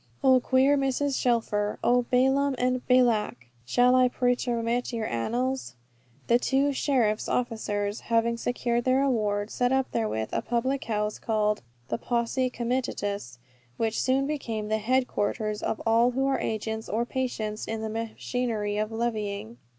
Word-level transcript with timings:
Oh, 0.23 0.39
queer 0.39 0.75
Mrs. 0.79 1.21
Shelfer, 1.21 1.77
oh 1.83 2.07
Balaam 2.09 2.55
and 2.57 2.83
Balak, 2.87 3.45
shall 3.65 3.93
I 3.93 4.07
pretermit 4.09 4.91
your 4.91 5.05
annals? 5.05 5.75
The 6.25 6.39
two 6.39 6.73
Sheriff's 6.73 7.29
officers, 7.29 7.99
having 7.99 8.35
secured 8.37 8.83
their 8.85 9.01
reward, 9.01 9.51
set 9.51 9.71
up 9.71 9.91
therewith 9.91 10.29
a 10.31 10.41
public 10.41 10.85
house 10.85 11.19
called 11.19 11.61
the 11.89 11.99
"Posse 11.99 12.49
Comitatus," 12.49 13.37
which 13.77 14.01
soon 14.01 14.25
became 14.25 14.69
the 14.69 14.79
head 14.79 15.07
quarters 15.07 15.61
of 15.61 15.79
all 15.85 16.09
who 16.09 16.25
are 16.25 16.39
agents 16.39 16.89
or 16.89 17.05
patients 17.05 17.67
in 17.67 17.81
the 17.83 17.87
machinery 17.89 18.77
of 18.77 18.91
levying. 18.91 19.57